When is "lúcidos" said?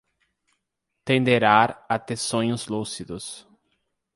2.65-3.47